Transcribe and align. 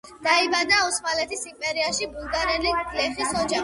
დაიბადა 0.27 0.79
ოსმალეთის 0.85 1.47
იმპერიაში, 1.53 2.11
ბულგარელი 2.19 2.77
გლეხის 2.85 3.41
ოჯახში. 3.43 3.59